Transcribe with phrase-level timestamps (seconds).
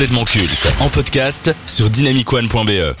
[0.00, 2.96] complètement culte en podcast sur dynamicone.be.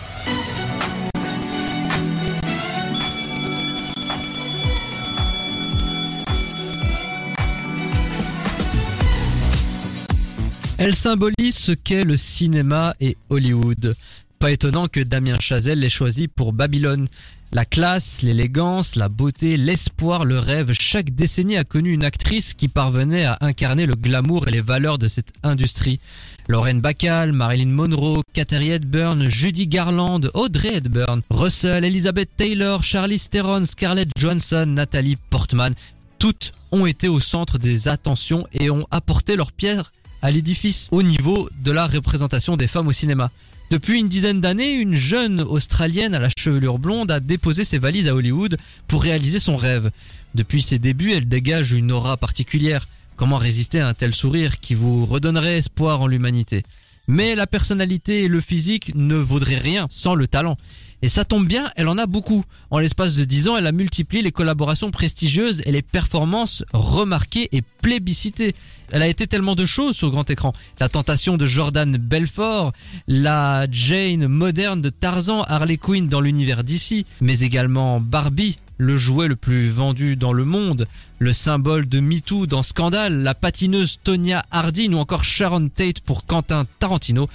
[10.76, 13.96] Elle symbolise ce qu'est le cinéma et Hollywood.
[14.40, 17.08] Pas étonnant que Damien Chazelle l'ait choisi pour Babylone.
[17.52, 22.66] La classe, l'élégance, la beauté, l'espoir, le rêve, chaque décennie a connu une actrice qui
[22.68, 26.00] parvenait à incarner le glamour et les valeurs de cette industrie.
[26.48, 33.66] Lauren Bacall, Marilyn Monroe, Katherine Hepburn, Judy Garland, Audrey Hepburn, Russell, Elizabeth Taylor, Charlize Theron,
[33.66, 35.74] Scarlett Johansson, Natalie Portman,
[36.18, 41.02] toutes ont été au centre des attentions et ont apporté leur pierre à l'édifice au
[41.02, 43.30] niveau de la représentation des femmes au cinéma.
[43.70, 48.08] Depuis une dizaine d'années, une jeune Australienne à la chevelure blonde a déposé ses valises
[48.08, 48.56] à Hollywood
[48.88, 49.92] pour réaliser son rêve.
[50.34, 52.88] Depuis ses débuts, elle dégage une aura particulière.
[53.14, 56.64] Comment résister à un tel sourire qui vous redonnerait espoir en l'humanité?
[57.12, 60.56] Mais la personnalité et le physique ne vaudraient rien sans le talent.
[61.02, 62.44] Et ça tombe bien, elle en a beaucoup.
[62.70, 67.48] En l'espace de 10 ans, elle a multiplié les collaborations prestigieuses et les performances remarquées
[67.50, 68.54] et plébiscitées.
[68.92, 70.52] Elle a été tellement de choses sur grand écran.
[70.78, 72.72] La tentation de Jordan Belfort,
[73.08, 79.28] la Jane moderne de Tarzan, Harley Quinn dans l'univers d'ici, mais également Barbie, le jouet
[79.28, 80.86] le plus vendu dans le monde,
[81.18, 86.24] le symbole de MeToo dans Scandale, la patineuse Tonya Harding ou encore Sharon Tate pour
[86.24, 87.28] Quentin Tarantino.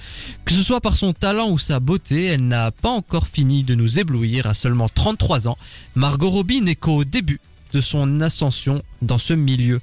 [0.44, 3.76] Que ce soit par son talent ou sa beauté, elle n'a pas encore fini de
[3.76, 5.56] nous éblouir à seulement 33 ans.
[5.94, 7.40] Margot Robbie n'est qu'au début
[7.72, 9.80] de son ascension dans ce milieu.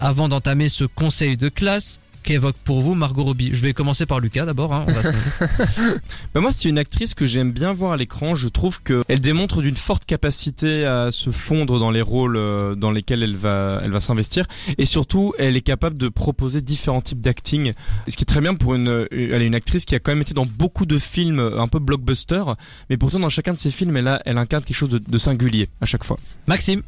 [0.00, 4.20] Avant d'entamer ce conseil de classe, qu'évoque pour vous Margot Robbie Je vais commencer par
[4.20, 4.72] Lucas d'abord.
[4.72, 4.86] Hein,
[6.34, 8.34] bah moi, c'est une actrice que j'aime bien voir à l'écran.
[8.34, 12.74] Je trouve que elle démontre d'une forte capacité à se fondre dans les rôles euh,
[12.74, 14.46] dans lesquels elle va, elle va s'investir,
[14.78, 17.72] et surtout, elle est capable de proposer différents types d'acting.
[18.08, 20.22] Ce qui est très bien pour une, elle est une actrice qui a quand même
[20.22, 22.42] été dans beaucoup de films un peu blockbuster,
[22.90, 25.18] mais pourtant dans chacun de ses films, elle, a, elle incarne quelque chose de, de
[25.18, 26.18] singulier à chaque fois.
[26.46, 26.82] Maxime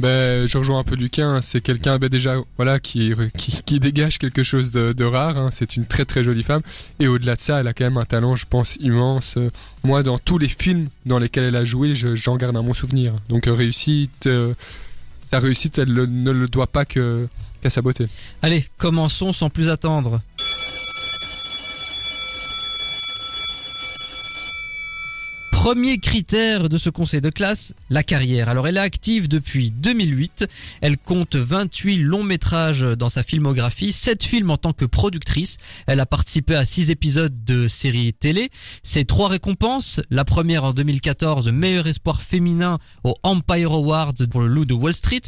[0.00, 1.24] ben, je rejoins un peu Lucas.
[1.24, 1.42] Hein.
[1.42, 5.38] C'est quelqu'un, ben déjà, voilà, qui, qui, dégage quelque chose de, rare.
[5.38, 5.50] Hein.
[5.52, 6.62] C'est une très très jolie femme.
[6.98, 9.38] Et au-delà de ça, elle a quand même un talent, je pense, immense.
[9.84, 13.14] Moi, dans tous les films dans lesquels elle a joué, j'en garde un bon souvenir.
[13.28, 14.54] Donc, euh, réussite, euh,
[15.30, 17.28] sa réussite, elle ne le doit pas que
[17.60, 18.06] qu'à sa beauté.
[18.42, 20.20] Allez, commençons sans plus attendre.
[25.70, 28.48] Premier critère de ce conseil de classe, la carrière.
[28.48, 30.46] Alors elle est active depuis 2008,
[30.80, 36.00] elle compte 28 longs métrages dans sa filmographie, 7 films en tant que productrice, elle
[36.00, 38.50] a participé à 6 épisodes de séries télé,
[38.82, 44.48] ses trois récompenses, la première en 2014, meilleur espoir féminin au Empire Awards pour le
[44.48, 45.22] Loup de Wall Street,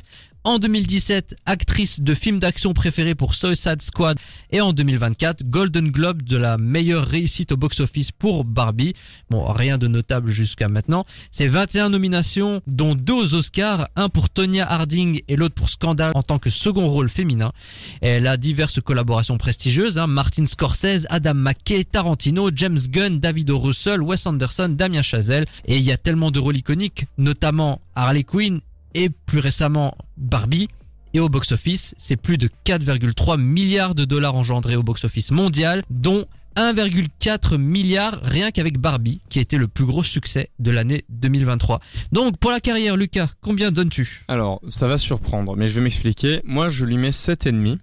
[0.44, 4.19] en 2017, actrice de film d'action préférée pour Suicide Squad.
[4.50, 8.94] Et en 2024, Golden Globe de la meilleure réussite au box-office pour Barbie.
[9.30, 11.04] Bon, rien de notable jusqu'à maintenant.
[11.30, 16.22] C'est 21 nominations, dont deux Oscars, un pour Tonya Harding et l'autre pour Scandal en
[16.22, 17.53] tant que second rôle féminin.
[18.00, 20.06] Elle a diverses collaborations prestigieuses, hein.
[20.06, 23.59] Martin Scorsese, Adam McKay, Tarantino, James Gunn, David O.
[23.59, 25.47] Russell, Wes Anderson, Damien Chazelle.
[25.66, 28.60] Et il y a tellement de rôles iconiques, notamment Harley Quinn
[28.94, 30.69] et plus récemment Barbie.
[31.14, 36.25] Et au box-office, c'est plus de 4,3 milliards de dollars engendrés au box-office mondial, dont
[36.56, 41.80] 1,4 milliard rien qu'avec Barbie, qui a été le plus gros succès de l'année 2023.
[42.12, 44.25] Donc pour la carrière, Lucas, combien donnes-tu?
[44.28, 46.41] Alors, ça va surprendre, mais je vais m'expliquer.
[46.44, 47.78] Moi, je lui mets 7,5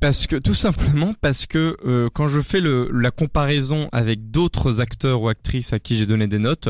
[0.00, 5.22] parce que tout simplement parce que euh, quand je fais la comparaison avec d'autres acteurs
[5.22, 6.68] ou actrices à qui j'ai donné des notes,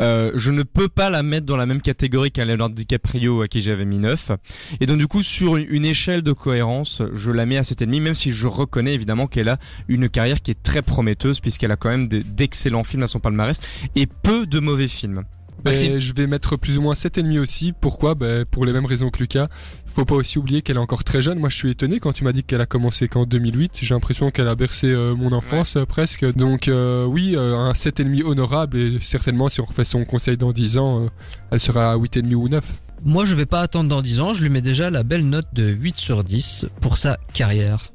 [0.00, 3.48] euh, je ne peux pas la mettre dans la même catégorie qu'un Leonardo DiCaprio à
[3.48, 4.32] qui j'avais mis 9.
[4.80, 8.14] Et donc du coup sur une échelle de cohérence, je la mets à 7,5 même
[8.14, 11.90] si je reconnais évidemment qu'elle a une carrière qui est très prometteuse puisqu'elle a quand
[11.90, 13.58] même d'excellents films à son palmarès
[13.94, 15.24] et peu de mauvais films.
[15.64, 17.72] Ben, je vais mettre plus ou moins 7,5 aussi.
[17.80, 18.14] Pourquoi?
[18.14, 19.48] Ben, Pour les mêmes raisons que Lucas.
[19.86, 21.38] Faut pas aussi oublier qu'elle est encore très jeune.
[21.38, 23.78] Moi, je suis étonné quand tu m'as dit qu'elle a commencé qu'en 2008.
[23.82, 26.24] J'ai l'impression qu'elle a bercé euh, mon enfance euh, presque.
[26.36, 30.78] Donc euh, oui, un 7,5 honorable et certainement si on refait son conseil dans 10
[30.78, 31.08] ans,
[31.50, 32.74] elle sera à 8,5 ou 9.
[33.04, 34.34] Moi, je vais pas attendre dans 10 ans.
[34.34, 37.92] Je lui mets déjà la belle note de 8 sur 10 pour sa carrière.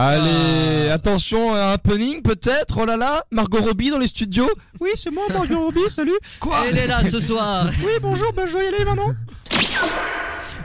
[0.00, 0.94] Allez, ah.
[0.94, 4.48] attention, un happening peut-être, oh là là, Margot Robbie dans les studios
[4.78, 8.44] Oui, c'est moi, Margot Robbie, salut Quoi Elle est là ce soir Oui, bonjour, bah
[8.46, 9.12] je vais y aller maintenant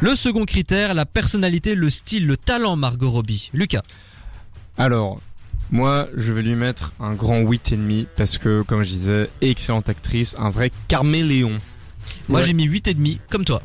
[0.01, 3.49] Le second critère, la personnalité, le style, le talent Margot Robbie.
[3.55, 3.81] Lucas
[4.77, 5.19] Alors,
[5.71, 10.35] moi, je vais lui mettre un grand 8,5 parce que, comme je disais, excellente actrice,
[10.37, 11.57] un vrai carméléon.
[12.29, 13.63] Moi, j'ai mis 8,5 comme toi.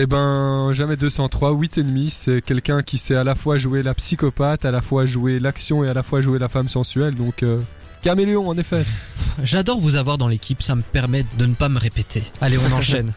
[0.00, 2.10] Eh ben, jamais 203, 8,5.
[2.10, 5.82] C'est quelqu'un qui sait à la fois jouer la psychopathe, à la fois jouer l'action
[5.82, 7.16] et à la fois jouer la femme sensuelle.
[7.16, 7.60] Donc, euh,
[8.00, 8.84] caméléon, en effet.
[9.42, 12.22] J'adore vous avoir dans l'équipe, ça me permet de ne pas me répéter.
[12.40, 13.12] Allez, on enchaîne.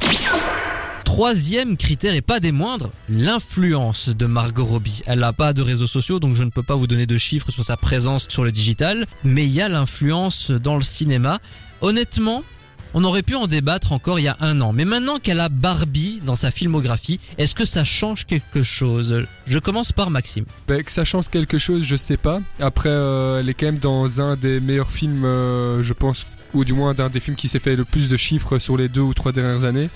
[1.04, 5.02] Troisième critère et pas des moindres, l'influence de Margot Robbie.
[5.04, 7.50] Elle n'a pas de réseaux sociaux, donc je ne peux pas vous donner de chiffres
[7.50, 11.38] sur sa présence sur le digital, mais il y a l'influence dans le cinéma.
[11.82, 12.42] Honnêtement,
[12.94, 15.48] on aurait pu en débattre encore il y a un an, mais maintenant qu'elle a
[15.48, 19.26] Barbie dans sa filmographie, est-ce que ça change quelque chose?
[19.46, 20.44] Je commence par Maxime.
[20.68, 22.40] Ben, que ça change quelque chose, je sais pas.
[22.60, 26.64] Après, euh, elle est quand même dans un des meilleurs films, euh, je pense, ou
[26.64, 29.00] du moins d'un des films qui s'est fait le plus de chiffres sur les deux
[29.00, 29.90] ou trois dernières années,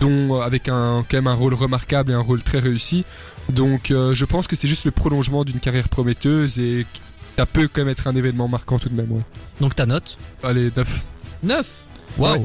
[0.00, 3.04] dont euh, avec un quand même un rôle remarquable et un rôle très réussi.
[3.48, 6.86] Donc, euh, je pense que c'est juste le prolongement d'une carrière prometteuse et
[7.36, 9.10] ça peut quand même être un événement marquant tout de même.
[9.10, 9.22] Ouais.
[9.60, 10.18] Donc ta note?
[10.42, 11.04] Allez, 9.
[11.42, 11.66] 9
[12.18, 12.44] Waouh Ouais.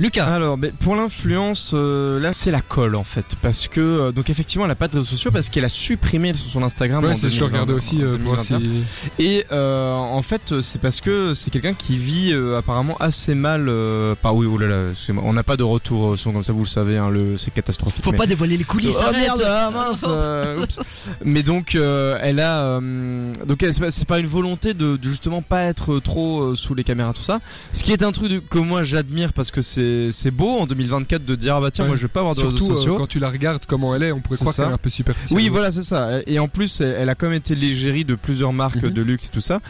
[0.00, 4.12] Lucas Alors, mais pour l'influence, euh, là, c'est la colle en fait, parce que euh,
[4.12, 7.04] donc effectivement, elle a pas de réseaux sociaux parce qu'elle a supprimé sur son Instagram.
[7.04, 8.52] Ouais, en c'est- je le 2020, regardais aussi en euh, pour voir si.
[8.52, 8.84] 2021.
[9.18, 13.66] Et euh, en fait, c'est parce que c'est quelqu'un qui vit euh, apparemment assez mal.
[13.68, 16.52] Euh, pas oui, oh là là, c'est- on n'a pas de retour son comme ça,
[16.52, 18.04] vous le savez, hein, le, c'est catastrophique.
[18.04, 20.78] Faut mais- pas dévoiler les coulisses, Oh arrête merde, ah, mince, euh, oups.
[21.24, 24.96] Mais donc euh, elle a euh, donc elle- c'est pas, c'est pas une volonté de,
[24.96, 27.40] de justement pas être trop euh, sous les caméras tout ça.
[27.72, 30.66] Ce qui est un truc de- que moi j'admire parce que c'est c'est beau en
[30.66, 31.88] 2024 de dire ah bah tiens Ouais.
[31.90, 32.94] moi je vais pas avoir de Surtout réseaux euh, sociaux.
[32.96, 35.36] quand tu la regardes comment elle est, on pourrait croire qu'elle est un peu superficielle.
[35.36, 36.20] Oui, voilà, c'est ça.
[36.26, 38.90] Et en plus, elle a quand même été l'égérie de plusieurs marques Mhm.
[38.90, 39.60] de luxe et tout ça.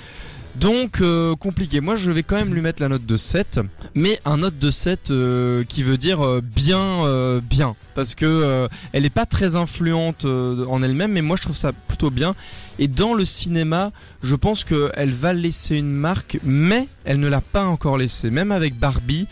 [0.59, 1.81] Donc, euh, compliqué.
[1.81, 3.61] Moi, je vais quand même lui mettre la note de 7.
[3.95, 7.05] Mais un note de 7 euh, qui veut dire euh, bien,
[7.49, 7.77] bien.
[7.95, 12.11] Parce que elle est pas très influente en elle-même, mais moi, je trouve ça plutôt
[12.11, 12.35] bien.
[12.81, 13.93] Et dans le cinéma,
[14.23, 18.31] je pense qu'elle va laisser une marque, mais elle ne l'a pas encore laissée.
[18.31, 19.27] Même avec Barbie,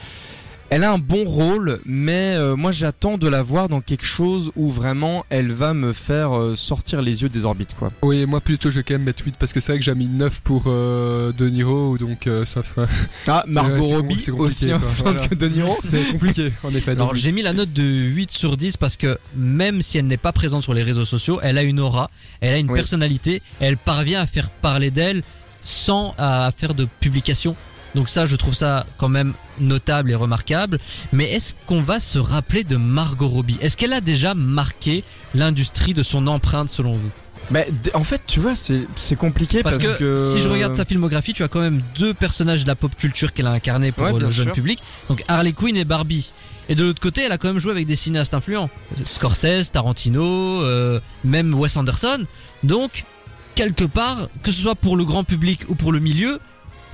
[0.71, 4.51] elle a un bon rôle, mais euh, moi j'attends de la voir dans quelque chose
[4.57, 7.93] où vraiment elle va me faire euh, sortir les yeux des orbites quoi.
[8.03, 9.95] Oui, moi plutôt je vais quand même mettre 8 parce que c'est vrai que j'ai
[9.95, 12.83] mis 9 pour euh, De Niro, donc euh, ça fait-
[13.29, 15.29] Ah, Margot Robbie c'est aussi Voilà.
[15.29, 15.77] que De Niro.
[15.83, 16.91] c'est compliqué en effet.
[16.93, 20.17] Alors j'ai mis la note de 8 sur 10 parce que même si elle n'est
[20.17, 22.11] pas présente sur les réseaux sociaux, elle a une aura,
[22.41, 22.75] elle a une Oui.
[22.79, 25.23] personnalité, elle parvient à faire parler d'elle
[25.63, 27.57] sans à faire de publication.
[27.97, 30.79] Donc ça, je trouve ça quand même notable et remarquable.
[31.15, 33.57] Mais est-ce qu'on va se rappeler de Margot Robbie?
[33.63, 35.03] Est-ce qu'elle a déjà marqué
[35.35, 37.11] l'industrie de son empreinte selon vous?
[37.51, 37.61] Bah,
[37.95, 41.43] en fait, tu vois, c'est compliqué Parce, parce, que, si je regarde sa filmographie, tu
[41.43, 44.29] as quand même deux personnages de la pop culture qu'elle a incarné pour Ouais, le
[44.29, 44.55] jeune sûr.
[44.55, 44.79] public.
[45.09, 46.33] Donc Harley Quinn et Barbie.
[46.69, 48.69] Et de l'autre côté, elle a quand même joué avec des cinéastes influents.
[49.07, 52.27] Scorsese, Tarantino, euh, même Wes Anderson.
[52.63, 53.05] Donc,
[53.55, 56.41] quelque part, que ce soit pour le grand public ou pour le milieu,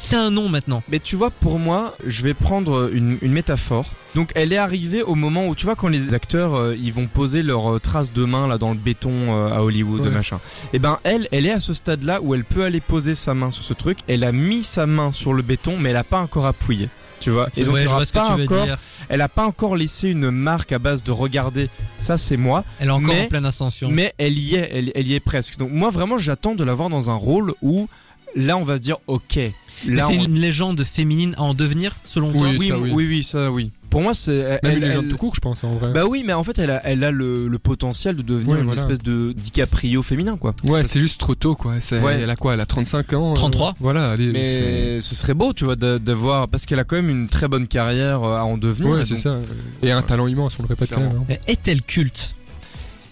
[0.05, 0.83] c'est un nom maintenant.
[0.89, 3.87] Mais tu vois, pour moi, je vais prendre une, une métaphore.
[4.15, 7.07] Donc, elle est arrivée au moment où, tu vois, quand les acteurs, euh, ils vont
[7.07, 10.11] poser leurs euh, traces de main là dans le béton euh, à Hollywood, Ouais.
[10.11, 10.39] machin.
[10.73, 13.51] Et ben, elle, elle est à ce stade-là où elle peut aller poser sa main
[13.51, 13.99] sur ce truc.
[14.09, 16.89] Elle a mis sa main sur le béton, mais elle a pas encore appuyé.
[17.21, 17.49] Tu vois.
[17.57, 18.67] Et donc, ouais, il aura pas encore,
[19.09, 21.69] elle a pas encore laissé une marque à base de regarder.
[21.97, 22.65] Ça, c'est moi.
[22.81, 23.89] Elle est encore mais- en pleine ascension.
[23.93, 25.57] Mais elle y est, elle, elle y est presque.
[25.57, 27.89] Donc, moi, vraiment, j'attends de la voir dans un rôle où,
[28.37, 29.39] là, on va se dire, ok.
[29.87, 32.91] Là, c'est on- une légende féminine à en devenir, selon toi Oui, oui, ça, oui,
[32.95, 33.07] oui.
[33.09, 33.71] oui, ça, oui.
[33.91, 35.93] Pour moi, c'est Même elle- une légende elle- tout court, je pense en vrai.
[35.93, 38.59] Bah oui, mais en fait, elle a, elle a le, le potentiel de devenir Ouais,
[38.61, 38.81] une voilà.
[38.81, 40.55] espèce de DiCaprio féminin, quoi.
[40.65, 41.75] ouais, c'est juste trop tôt quoi.
[41.81, 42.21] C'est- Ouais.
[42.21, 43.33] Elle a quoi Elle a 35 ans.
[43.33, 43.75] euh, 33.
[43.81, 44.27] Voilà, allez.
[44.29, 47.11] c'est- Mais ce serait beau, tu vois, de, de voir parce qu'elle a quand même
[47.11, 48.93] une très bonne carrière euh, à en devenir.
[48.93, 49.53] Ouais, et c'est donc- ça.
[49.83, 51.11] Et un talent immense, on le répète quand même.
[51.19, 51.25] hein.
[51.29, 52.35] Mais Est-elle culte?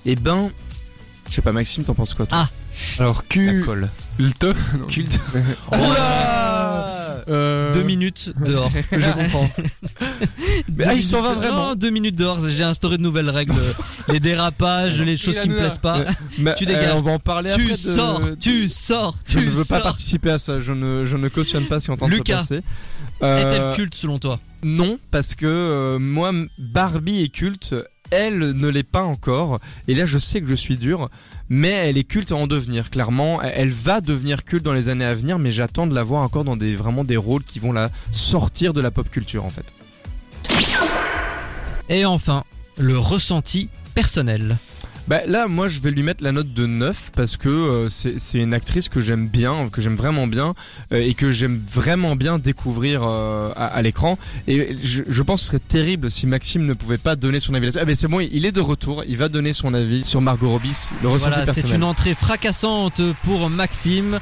[0.06, 0.50] Eh ben,
[1.28, 2.38] je sais pas, Maxime, t'en penses quoi toi?
[2.42, 2.48] Ah.
[2.98, 3.62] Alors, La Q.
[3.64, 3.88] colle.
[4.18, 4.54] Le te.
[4.88, 5.20] Culte.
[5.72, 8.70] Oh Oula Euh, Deux minutes dehors.
[8.92, 9.50] Je comprends.
[10.76, 11.74] Mais ah, il s'en va Non, vraiment.
[11.74, 12.38] deux minutes dehors.
[12.48, 13.54] J'ai instauré de nouvelles règles.
[14.08, 15.98] les dérapages, les choses qui me plaisent pas.
[16.38, 16.94] Mais, Tu euh, dégages.
[16.94, 17.72] on va en parler tu après.
[17.72, 19.82] de- sors, tu sors, Je tu ne veux pas sors.
[19.84, 20.58] participer à ça.
[20.58, 22.36] Je ne, je ne cautionne pas est en train de Lucas.
[22.38, 22.56] passer.
[22.56, 24.40] Est-elle Euh, culte selon toi?
[24.62, 27.74] Non, parce que euh, moi, Barbie est culte.
[28.10, 29.60] Elle ne l'est pas encore.
[29.88, 31.10] Et là, je sais que je suis dur.
[31.48, 33.40] Mais elle est culte à en devenir, clairement.
[33.42, 35.38] Elle- va devenir culte dans les années à venir.
[35.38, 38.80] Mais j'attends de la voir encore dans des, des rôles qui vont la sortir de
[38.80, 39.72] la pop culture, en fait.
[41.88, 42.44] Et enfin,
[42.78, 44.58] le ressenti personnel.
[45.08, 48.38] Bah, là, moi, je vais lui mettre la note de 9 parce que euh, c'est
[48.38, 50.54] une actrice que j'aime bien, que j'aime vraiment bien
[50.92, 54.18] euh, et que j'aime vraiment bien découvrir euh, à, à l'écran.
[54.46, 57.54] Et je, je pense que ce serait terrible si Maxime ne pouvait pas donner son
[57.54, 57.80] avis là-dessus.
[57.82, 59.02] Ah, mais c'est bon, il est de retour.
[59.08, 63.00] Il va donner son avis sur Margot Robbie, le ressenti Voilà, c'est une entrée fracassante
[63.24, 64.20] pour Maxime.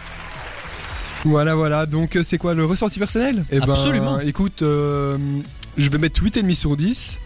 [1.24, 1.84] Voilà, voilà.
[1.86, 3.44] Donc, c'est quoi le ressenti personnel?
[3.50, 4.20] Eh ben, Absolument.
[4.20, 5.18] écoute, euh,
[5.76, 7.18] je vais mettre 8,5 sur 10.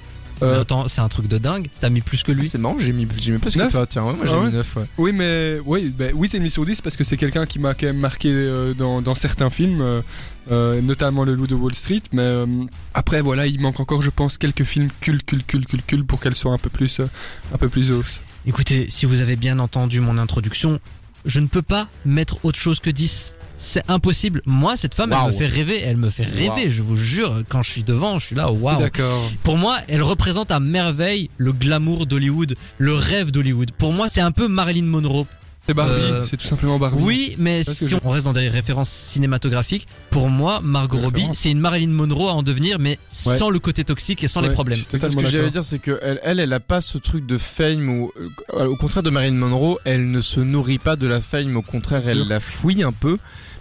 [0.43, 1.69] Euh, Mais attends, c'est un truc de dingue.
[1.81, 2.49] T'as mis plus que lui.
[2.49, 3.87] C'est marrant, j'ai mis, j'ai mis plus que toi.
[3.87, 4.85] Tiens, ouais, moi j'ai Ah mis ouais 9, ouais.
[4.99, 7.99] Oui, mais oui, ben, 8,5 sur 10 parce que c'est quelqu'un qui m'a quand même
[7.99, 10.03] marqué euh, dans, dans certains films, euh,
[10.51, 12.03] euh, notamment Le Loup de Wall Street.
[12.13, 12.47] Mais euh,
[12.95, 16.21] après, voilà, il manque encore, je pense, quelques films cul, cul, cul, cul, cul pour
[16.21, 17.07] qu'elle soit un peu plus, euh,
[17.55, 18.21] un peu plus hausse.
[18.47, 20.81] Écoutez, si vous avez bien entendu mon introduction,
[21.25, 23.35] je ne peux pas mettre autre chose que 10.
[23.64, 24.42] C'est impossible.
[24.45, 25.81] Moi, cette femme, elle me fait rêver.
[25.81, 27.42] Elle me fait rêver, je vous jure.
[27.49, 28.81] Quand je suis devant, je suis là, waouh.
[28.81, 29.31] D'accord.
[29.45, 33.71] Pour moi, elle représente à merveille le glamour d'Hollywood, le rêve d'Hollywood.
[33.71, 35.26] Pour moi, c'est un peu Marilyn Monroe.
[35.64, 36.97] C'est Barbie, Euh, c'est tout simplement Barbie.
[37.00, 41.52] Oui, mais si je- on reste dans des références cinématographiques, pour moi, Margot Robbie, c'est
[41.52, 43.38] une Marilyn Monroe à en devenir, mais Ouais.
[43.38, 44.81] sans le côté toxique et sans les problèmes.
[44.90, 47.37] C'est ce que j'allais dire, c'est que elle, elle, elle a pas ce truc de
[47.38, 48.12] fame ou,
[48.54, 51.62] euh, au contraire de Marilyn Monroe, elle ne se nourrit pas de la fame, au
[51.62, 53.19] contraire, elle la fouille un peu.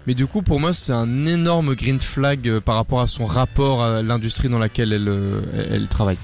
[0.07, 3.25] Mais du coup, pour moi, c'est un énorme green flag euh, par rapport à son
[3.25, 5.13] rapport à l'industrie dans laquelle elle,
[5.71, 6.17] elle travaille.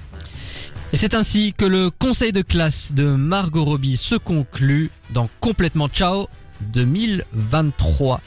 [0.94, 5.90] Et c'est ainsi que le conseil de classe de Margot Robbie se conclut dans Complètement
[5.90, 6.28] Ciao
[6.62, 8.22] 2023.